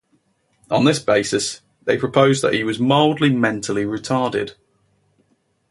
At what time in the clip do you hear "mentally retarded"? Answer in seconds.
3.29-4.55